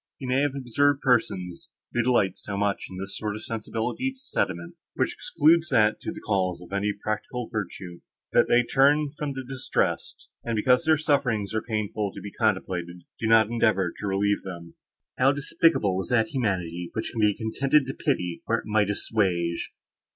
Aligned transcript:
You 0.17 0.27
may 0.29 0.41
have 0.41 0.55
observed 0.55 1.01
persons, 1.03 1.69
who 1.93 2.01
delight 2.01 2.35
so 2.35 2.57
much 2.57 2.87
in 2.89 2.97
this 2.97 3.15
sort 3.15 3.35
of 3.35 3.43
sensibility 3.43 4.11
to 4.11 4.19
sentiment, 4.19 4.73
which 4.95 5.13
excludes 5.13 5.69
that 5.69 5.99
to 5.99 6.11
the 6.11 6.21
calls 6.21 6.59
of 6.59 6.73
any 6.73 6.91
practical 6.91 7.47
virtue, 7.51 8.01
that 8.33 8.47
they 8.47 8.63
turn 8.63 9.11
from 9.15 9.33
the 9.33 9.45
distressed, 9.47 10.27
and, 10.43 10.55
because 10.55 10.85
their 10.85 10.97
sufferings 10.97 11.53
are 11.53 11.61
painful 11.61 12.11
to 12.15 12.19
be 12.19 12.31
contemplated, 12.31 13.03
do 13.19 13.27
not 13.27 13.51
endeavour 13.51 13.93
to 13.99 14.07
relieve 14.07 14.41
them. 14.41 14.73
How 15.19 15.33
despicable 15.33 16.01
is 16.01 16.09
that 16.09 16.29
humanity, 16.29 16.89
which 16.93 17.11
can 17.11 17.21
be 17.21 17.37
contented 17.37 17.85
to 17.85 17.93
pity, 17.93 18.41
where 18.45 18.57
it 18.57 18.65
might 18.65 18.89
assuage!" 18.89 19.71